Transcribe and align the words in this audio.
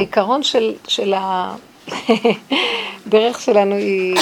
העיקרון 0.00 0.42
של, 0.42 0.74
של 0.88 1.14
הדרך 3.06 3.40
שלנו 3.44 3.74
היא, 3.74 4.16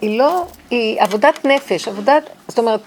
היא 0.00 0.18
לא, 0.18 0.46
היא 0.70 1.02
עבודת 1.02 1.44
נפש, 1.44 1.88
עבודת, 1.88 2.30
זאת 2.48 2.58
אומרת, 2.58 2.80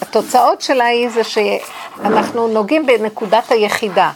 התוצאות 0.00 0.60
שלה 0.60 0.84
היא 0.84 1.08
זה 1.08 1.24
שאנחנו 1.24 2.48
נוגעים 2.48 2.86
בנקודת 2.86 3.52
היחידה. 3.52 4.10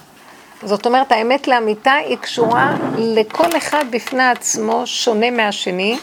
זאת 0.62 0.86
אומרת, 0.86 1.12
האמת 1.12 1.48
לאמיתה 1.48 1.92
היא 1.92 2.16
קשורה 2.16 2.76
לכל 2.98 3.56
אחד 3.56 3.84
בפני 3.90 4.28
עצמו, 4.28 4.82
שונה 4.84 5.30
מהשני. 5.30 5.98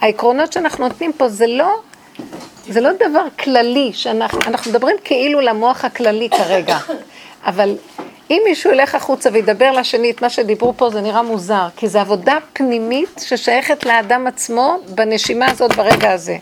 העקרונות 0.00 0.52
שאנחנו 0.52 0.88
נותנים 0.88 1.12
פה 1.12 1.28
זה 1.28 1.46
לא, 1.46 1.80
זה 2.68 2.80
לא 2.80 2.90
דבר 2.92 3.24
כללי, 3.38 3.90
שאנחנו 3.92 4.40
אנחנו 4.46 4.70
מדברים 4.70 4.96
כאילו 5.04 5.40
למוח 5.40 5.84
הכללי 5.84 6.28
כרגע, 6.30 6.78
אבל 7.44 7.76
אם 8.30 8.42
מישהו 8.44 8.70
ילך 8.70 8.94
החוצה 8.94 9.30
וידבר 9.32 9.72
לשני 9.72 10.10
את 10.10 10.22
מה 10.22 10.30
שדיברו 10.30 10.74
פה, 10.76 10.90
זה 10.90 11.00
נראה 11.00 11.22
מוזר, 11.22 11.66
כי 11.76 11.88
זו 11.88 11.98
עבודה 11.98 12.36
פנימית 12.52 13.24
ששייכת 13.26 13.86
לאדם 13.86 14.26
עצמו 14.26 14.78
בנשימה 14.88 15.50
הזאת 15.50 15.76
ברגע 15.76 16.12
הזה. 16.12 16.36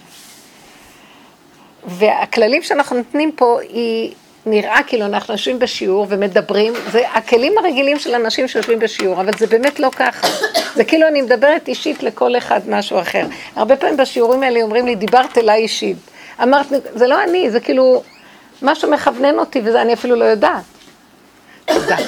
והכללים 1.85 2.63
שאנחנו 2.63 2.97
נותנים 2.97 3.33
פה, 3.33 3.59
היא 3.61 4.15
נראה 4.47 4.81
כאילו 4.87 5.07
אנחנו 5.07 5.35
יושבים 5.35 5.59
בשיעור 5.59 6.07
ומדברים, 6.09 6.73
זה 6.91 7.09
הכלים 7.09 7.59
הרגילים 7.59 7.99
של 7.99 8.15
אנשים 8.15 8.49
שיושבים 8.49 8.79
בשיעור, 8.79 9.21
אבל 9.21 9.33
זה 9.39 9.47
באמת 9.47 9.81
לא 9.81 9.91
ככה. 9.97 10.29
זה 10.75 10.85
כאילו 10.85 11.09
אני 11.09 11.23
מדברת 11.23 11.69
אישית 11.69 12.03
לכל 12.03 12.37
אחד 12.37 12.61
משהו 12.69 13.01
אחר. 13.01 13.27
הרבה 13.57 13.77
פעמים 13.77 13.97
בשיעורים 13.97 14.43
האלה 14.43 14.63
אומרים 14.63 14.87
לי, 14.87 14.95
דיברת 14.95 15.39
אליי 15.39 15.63
אישית. 15.63 15.97
אמרת, 16.43 16.67
זה 16.95 17.07
לא 17.07 17.23
אני, 17.23 17.51
זה 17.51 17.61
כאילו 17.61 18.03
משהו 18.63 18.91
מכוונן 18.91 19.39
אותי 19.39 19.61
וזה 19.65 19.83
אני 19.83 19.93
אפילו 19.95 20.17
לא 20.17 20.25
יודעת. 20.25 20.78
תודה. 21.89 22.03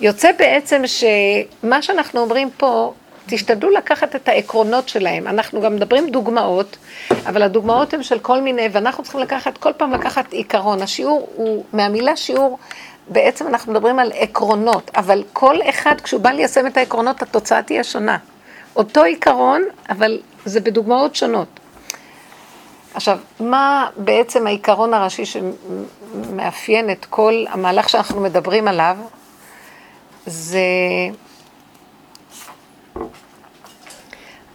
יוצא 0.00 0.30
בעצם 0.38 0.82
שמה 0.86 1.82
שאנחנו 1.82 2.20
אומרים 2.20 2.50
פה, 2.56 2.92
תשתדלו 3.26 3.70
לקחת 3.70 4.16
את 4.16 4.28
העקרונות 4.28 4.88
שלהם. 4.88 5.26
אנחנו 5.26 5.60
גם 5.60 5.76
מדברים 5.76 6.10
דוגמאות, 6.10 6.76
אבל 7.26 7.42
הדוגמאות 7.42 7.94
הן 7.94 8.02
של 8.02 8.18
כל 8.18 8.40
מיני, 8.40 8.68
ואנחנו 8.72 9.02
צריכים 9.02 9.20
לקחת, 9.20 9.58
כל 9.58 9.72
פעם 9.72 9.92
לקחת 9.92 10.32
עיקרון. 10.32 10.82
השיעור 10.82 11.28
הוא, 11.36 11.64
מהמילה 11.72 12.16
שיעור, 12.16 12.58
בעצם 13.08 13.46
אנחנו 13.46 13.72
מדברים 13.72 13.98
על 13.98 14.12
עקרונות, 14.14 14.90
אבל 14.96 15.22
כל 15.32 15.56
אחד, 15.68 16.00
כשהוא 16.00 16.20
בא 16.20 16.30
ליישם 16.30 16.66
את 16.66 16.76
העקרונות, 16.76 17.22
התוצאה 17.22 17.62
תהיה 17.62 17.84
שונה. 17.84 18.16
אותו 18.76 19.02
עיקרון, 19.02 19.62
אבל 19.88 20.18
זה 20.44 20.60
בדוגמאות 20.60 21.16
שונות. 21.16 21.48
עכשיו, 22.94 23.18
מה 23.40 23.86
בעצם 23.96 24.46
העיקרון 24.46 24.94
הראשי 24.94 25.22
שמאפיין 26.36 26.90
את 26.90 27.04
כל 27.10 27.44
המהלך 27.50 27.88
שאנחנו 27.88 28.20
מדברים 28.20 28.68
עליו? 28.68 28.96
זה... 30.26 30.58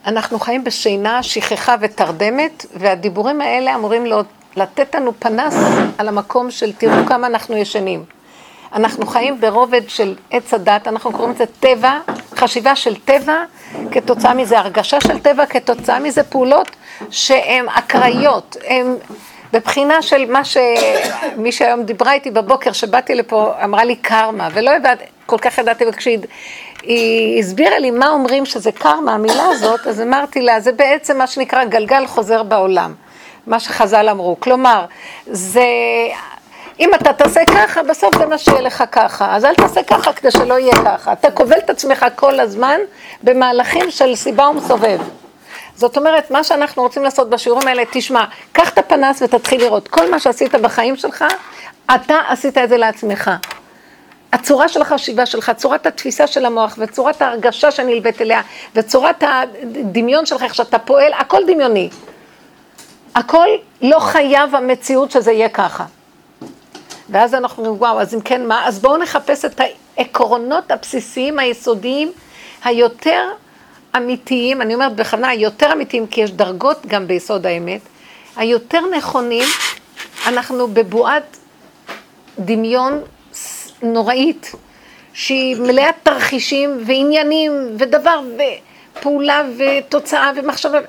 אנחנו 0.05 0.39
חיים 0.39 0.63
בשינה, 0.63 1.23
שכחה 1.23 1.75
ותרדמת, 1.81 2.65
והדיבורים 2.73 3.41
האלה 3.41 3.75
אמורים 3.75 4.05
לתת 4.55 4.95
לנו 4.95 5.11
פנס 5.19 5.55
על 5.97 6.07
המקום 6.07 6.51
של 6.51 6.73
תראו 6.73 7.05
כמה 7.05 7.27
אנחנו 7.27 7.57
ישנים. 7.57 8.03
אנחנו 8.73 9.07
חיים 9.07 9.41
ברובד 9.41 9.81
של 9.87 10.15
עץ 10.31 10.53
הדת, 10.53 10.87
אנחנו 10.87 11.11
קוראים 11.11 11.31
לזה 11.31 11.45
טבע, 11.59 11.99
חשיבה 12.35 12.75
של 12.75 12.95
טבע, 12.95 13.43
כתוצאה 13.91 14.33
מזה 14.33 14.59
הרגשה 14.59 15.01
של 15.01 15.19
טבע, 15.19 15.45
כתוצאה 15.45 15.99
מזה 15.99 16.23
פעולות 16.23 16.69
שהן 17.09 17.69
אקראיות, 17.69 18.57
הן 18.67 18.95
בבחינה 19.53 20.01
של 20.01 20.31
מה 20.31 20.41
שמי 20.45 21.51
שהיום 21.51 21.83
דיברה 21.83 22.13
איתי 22.13 22.31
בבוקר, 22.31 22.71
שבאתי 22.71 23.15
לפה, 23.15 23.53
אמרה 23.63 23.83
לי 23.83 23.95
קרמה, 23.95 24.49
ולא 24.53 24.71
יודעת, 24.71 24.99
כל 25.25 25.37
כך 25.37 25.57
ידעתי, 25.57 25.85
וכשהיא 25.87 26.19
הסבירה 27.39 27.79
לי 27.79 27.91
מה 27.91 28.09
אומרים 28.09 28.45
שזה 28.45 28.71
קרמה, 28.71 29.13
המילה 29.13 29.45
הזאת, 29.45 29.87
אז 29.87 30.01
אמרתי 30.01 30.41
לה, 30.41 30.59
זה 30.59 30.71
בעצם 30.71 31.17
מה 31.17 31.27
שנקרא 31.27 31.63
גלגל 31.63 32.07
חוזר 32.07 32.43
בעולם, 32.43 32.93
מה 33.47 33.59
שחז"ל 33.59 34.09
אמרו. 34.09 34.37
כלומר, 34.39 34.85
זה... 35.27 35.65
אם 36.79 36.93
אתה 36.93 37.13
תעשה 37.13 37.45
ככה, 37.45 37.83
בסוף 37.83 38.17
זה 38.17 38.25
מה 38.25 38.37
שיהיה 38.37 38.61
לך 38.61 38.83
ככה. 38.91 39.35
אז 39.35 39.45
אל 39.45 39.55
תעשה 39.55 39.83
ככה 39.83 40.13
כדי 40.13 40.31
שלא 40.31 40.59
יהיה 40.59 40.75
ככה. 40.85 41.13
אתה 41.13 41.31
כובל 41.31 41.57
את 41.57 41.69
עצמך 41.69 42.05
כל 42.15 42.39
הזמן 42.39 42.79
במהלכים 43.23 43.91
של 43.91 44.15
סיבה 44.15 44.49
ומסובב. 44.49 44.99
זאת 45.81 45.97
אומרת, 45.97 46.31
מה 46.31 46.43
שאנחנו 46.43 46.83
רוצים 46.83 47.03
לעשות 47.03 47.29
בשיעורים 47.29 47.67
האלה, 47.67 47.83
תשמע, 47.91 48.25
קח 48.51 48.69
את 48.69 48.77
הפנס 48.77 49.21
ותתחיל 49.21 49.61
לראות. 49.61 49.87
כל 49.87 50.11
מה 50.11 50.19
שעשית 50.19 50.55
בחיים 50.55 50.95
שלך, 50.95 51.25
אתה 51.95 52.15
עשית 52.27 52.57
את 52.57 52.69
זה 52.69 52.77
לעצמך. 52.77 53.31
הצורה 54.33 54.67
של 54.67 54.81
החשיבה 54.81 55.25
שלך, 55.25 55.51
צורת 55.57 55.85
התפיסה 55.85 56.27
של 56.27 56.45
המוח 56.45 56.75
וצורת 56.77 57.21
ההרגשה 57.21 57.71
שנלווית 57.71 58.21
אליה 58.21 58.41
וצורת 58.75 59.23
הדמיון 59.27 60.25
שלך, 60.25 60.43
איך 60.43 60.55
שאתה 60.55 60.79
פועל, 60.79 61.13
הכל 61.13 61.41
דמיוני. 61.47 61.89
הכל 63.15 63.47
לא 63.81 63.99
חייב 63.99 64.55
המציאות 64.55 65.11
שזה 65.11 65.31
יהיה 65.31 65.49
ככה. 65.49 65.85
ואז 67.09 67.35
אנחנו 67.35 67.63
אומרים, 67.63 67.81
וואו, 67.81 68.01
אז 68.01 68.15
אם 68.15 68.21
כן 68.21 68.47
מה? 68.47 68.67
אז 68.67 68.79
בואו 68.79 68.97
נחפש 68.97 69.45
את 69.45 69.61
העקרונות 69.97 70.71
הבסיסיים, 70.71 71.39
היסודיים, 71.39 72.11
היותר 72.63 73.23
אמיתיים, 73.97 74.61
אני 74.61 74.73
אומרת 74.73 74.95
בכוונה 74.95 75.29
היותר 75.29 75.73
אמיתיים, 75.73 76.07
כי 76.07 76.21
יש 76.21 76.31
דרגות 76.31 76.85
גם 76.85 77.07
ביסוד 77.07 77.45
האמת, 77.45 77.81
היותר 78.35 78.81
נכונים, 78.97 79.45
אנחנו 80.27 80.67
בבועת 80.67 81.37
דמיון 82.39 83.01
נוראית, 83.81 84.51
שהיא 85.13 85.55
מלאת 85.55 85.95
תרחישים 86.03 86.77
ועניינים 86.85 87.51
ודבר 87.77 88.21
ופעולה 88.97 89.43
ותוצאה 89.57 90.31
ומחשבה. 90.35 90.79